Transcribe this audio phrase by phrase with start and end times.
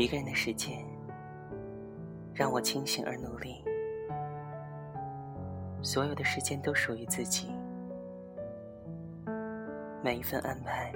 [0.00, 0.82] 一个人的时间，
[2.32, 3.62] 让我清醒而努力。
[5.82, 7.52] 所有的时间都属于自己，
[10.02, 10.90] 每一份安排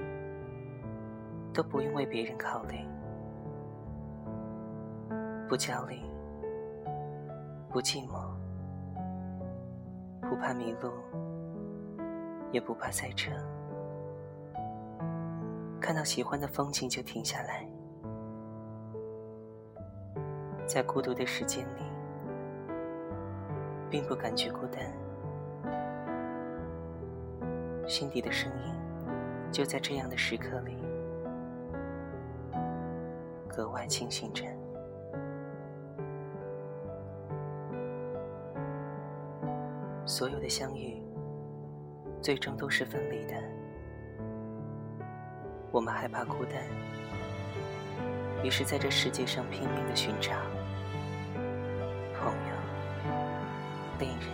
[1.53, 2.79] 都不用为别人考虑，
[5.51, 5.99] 不焦虑，
[7.69, 8.31] 不寂寞，
[10.23, 10.91] 不怕迷路，
[12.53, 13.31] 也不怕塞车。
[15.79, 17.69] 看到喜欢的风景就停下来，
[20.67, 21.83] 在孤独的时间里。
[23.91, 24.93] 并不感觉孤单，
[27.87, 28.75] 心底的声音
[29.53, 30.77] 就在这样的时刻里
[33.49, 34.43] 格外清醒着。
[40.05, 41.01] 所有的相遇，
[42.21, 43.35] 最终都是分离的。
[45.71, 46.65] 我们害怕孤单，
[48.45, 50.33] 于是在这世界上拼命的寻找
[52.21, 52.55] 朋友。
[53.99, 54.29] 恋人，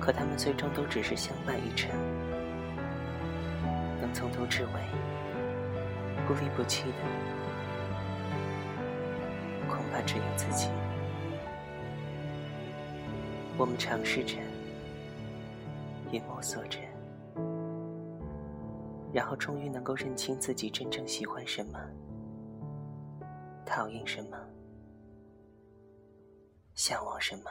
[0.00, 1.88] 可他们最终都只是相伴一程，
[4.00, 4.70] 能从头至尾
[6.26, 6.98] 不离不弃的，
[9.68, 10.68] 恐怕只有自己。
[13.56, 14.34] 我们尝试着，
[16.10, 16.80] 也摸索着，
[19.12, 21.78] 然后终于能够认清自己真正喜欢什么，
[23.66, 24.38] 讨厌什么。
[26.74, 27.50] 向往什么？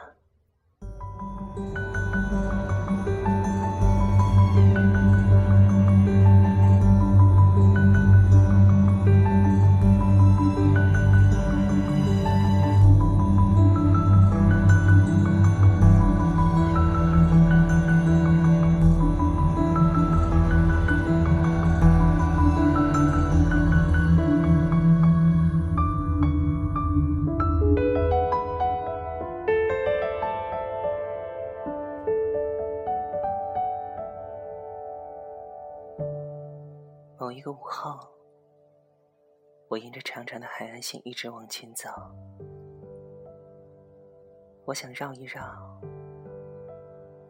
[37.70, 38.00] 后，
[39.68, 41.88] 我沿着长长的海岸线一直往前走。
[44.64, 45.40] 我想绕一绕，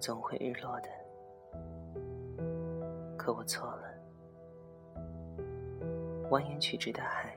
[0.00, 0.88] 总会日落的。
[3.18, 3.90] 可我错了。
[6.30, 7.36] 蜿蜒曲直的海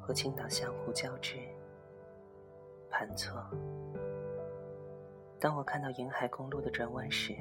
[0.00, 1.36] 和青岛相互交织、
[2.88, 3.44] 盘错。
[5.38, 7.36] 当我看到沿海公路的转弯时，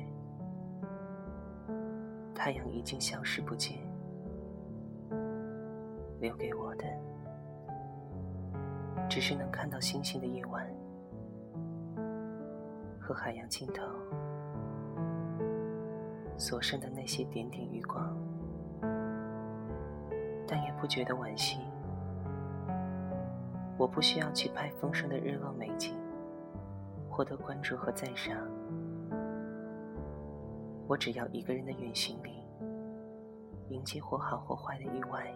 [2.36, 3.78] 太阳已经消失不见，
[6.20, 6.86] 留给我的
[9.08, 10.68] 只是能看到星星的夜晚
[13.00, 13.84] 和海洋尽头
[16.36, 18.16] 所剩的那些点点余光，
[20.48, 21.60] 但也不觉得惋惜。
[23.78, 25.96] 我不需要去拍丰盛的日落美景，
[27.10, 28.36] 获得关注和赞赏。
[30.88, 32.44] 我只要一个人的远行里，
[33.70, 35.32] 迎接或好或坏的意外。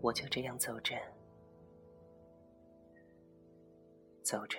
[0.00, 0.94] 我就这样走着，
[4.22, 4.58] 走着。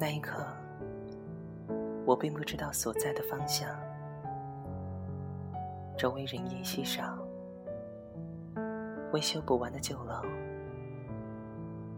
[0.00, 0.43] 那一刻，
[2.14, 3.68] 我并不知道所在的方向，
[5.98, 7.18] 周围人烟稀少，
[9.12, 10.22] 维修不完的旧楼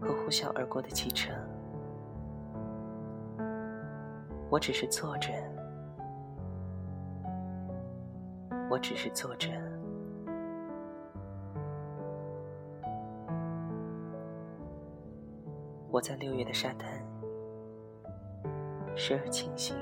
[0.01, 1.31] 和呼啸而过的汽车，
[4.49, 5.31] 我只是坐着，
[8.71, 9.49] 我只是坐着，
[15.91, 16.89] 我在六月的沙滩。
[18.95, 19.77] 时而清醒，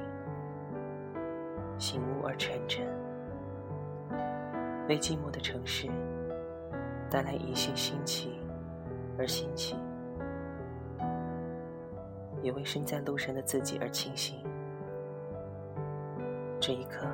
[1.77, 2.85] 醒悟而沉沉，
[4.87, 5.87] 为寂寞的城市
[7.09, 8.39] 带来一些新奇
[9.17, 9.75] 而新奇，
[12.41, 14.37] 也为身在路上的自己而庆幸。
[16.61, 17.05] 这一刻，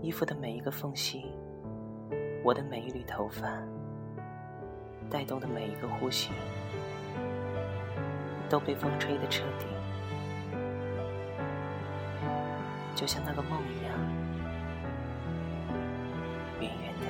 [0.00, 1.26] 衣服的每一个缝隙，
[2.44, 3.60] 我的每一缕头发，
[5.10, 6.30] 带动的每一个呼吸，
[8.48, 9.66] 都被风吹得彻底。
[12.96, 13.94] 就像那个梦一样，
[16.60, 17.06] 远远的，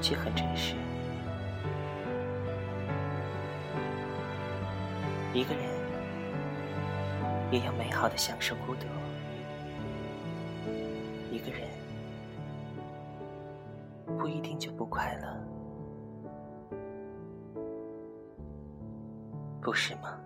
[0.00, 0.74] 却很真实。
[5.34, 5.62] 一个人，
[7.50, 8.86] 也要美好的享受孤独。
[11.30, 11.68] 一个人
[14.16, 15.38] 不一定就不快乐，
[19.60, 20.18] 不是吗？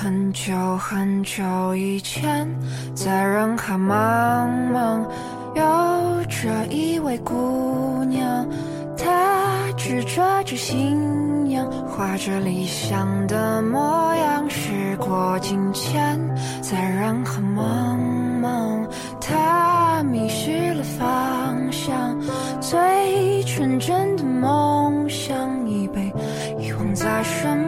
[0.00, 2.48] 很久很久以前，
[2.94, 5.04] 在人海茫茫，
[5.56, 8.46] 有着一位姑娘，
[8.96, 14.48] 她执着着信仰，画着理想的模样。
[14.48, 16.16] 时过境迁，
[16.62, 17.98] 在人海茫
[18.40, 18.88] 茫，
[19.20, 22.16] 她迷失了方向，
[22.60, 26.00] 最纯真的梦想已被
[26.60, 27.67] 遗忘在身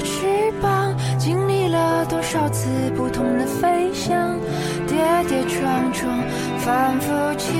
[0.00, 4.34] 的翅膀，经历了多少次不同的飞翔，
[4.86, 4.96] 跌
[5.28, 6.18] 跌撞撞，
[6.58, 7.52] 反复期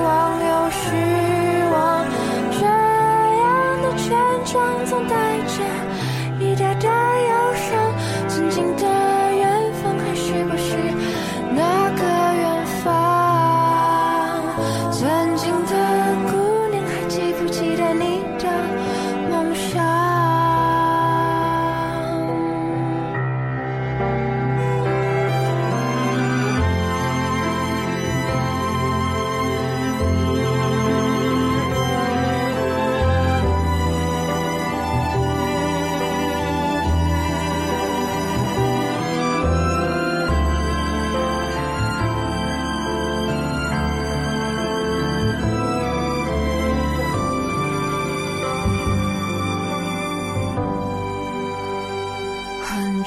[0.00, 0.94] 望又失
[1.72, 2.06] 望，
[2.52, 4.06] 这样的成
[4.44, 5.16] 长总带
[5.48, 5.64] 着
[6.38, 7.92] 一点点忧伤。
[8.28, 8.85] 曾经的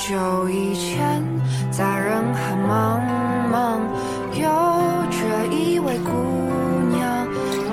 [0.10, 1.24] 久以前，
[1.70, 3.00] 在人海茫
[3.54, 3.80] 茫，
[4.34, 4.42] 有
[5.12, 6.10] 着一位姑
[6.90, 7.28] 娘，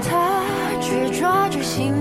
[0.05, 0.44] 她
[0.79, 1.94] 执着着心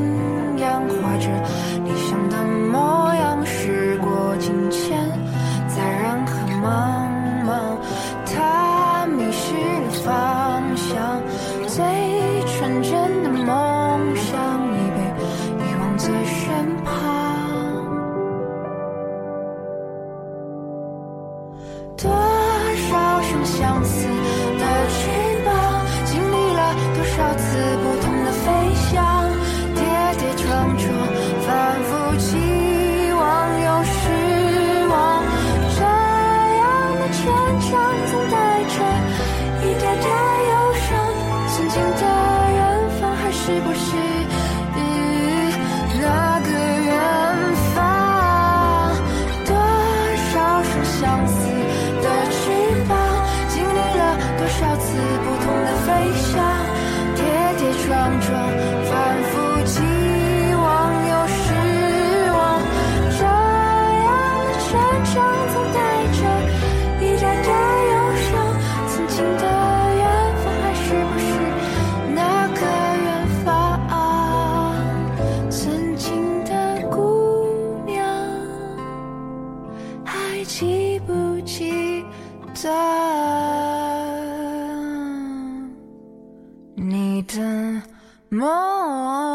[32.16, 32.38] 有期
[33.12, 35.22] 望，有失望，
[35.76, 36.64] 这样
[36.96, 37.20] 的成
[37.60, 37.72] 长
[38.10, 38.34] 总带
[38.64, 38.76] 着
[39.60, 40.08] 一点点
[40.48, 40.88] 忧伤。
[41.50, 42.04] 曾经的
[42.54, 42.58] 远
[43.02, 43.98] 方，还是不是？
[46.02, 46.48] 那个
[46.86, 46.90] 远
[47.76, 47.76] 方，
[49.46, 49.52] 多
[50.32, 50.34] 少
[50.64, 51.36] 双相思
[52.02, 52.40] 的翅
[52.88, 52.96] 膀，
[53.50, 54.02] 经历了
[54.38, 54.88] 多少次
[55.26, 55.88] 不同的飞
[56.32, 56.34] 翔，
[57.14, 57.20] 跌
[57.58, 57.92] 跌撞
[58.22, 58.32] 撞，
[58.90, 58.94] 反
[59.34, 59.34] 复
[59.66, 59.85] 几。
[65.16, 65.80] 上总带
[66.12, 66.20] 着
[67.00, 68.28] 一盏盏忧伤
[68.90, 69.44] 曾经的
[69.96, 70.04] 远
[70.44, 71.26] 方还是不是
[72.14, 72.20] 那
[72.50, 72.60] 个
[73.02, 73.08] 远
[73.46, 73.48] 方？
[75.50, 76.52] 曾经的
[76.92, 76.98] 姑
[77.86, 77.96] 娘
[80.04, 82.06] 还记不记
[82.62, 82.70] 得
[86.76, 87.40] 你的
[88.28, 89.35] 梦？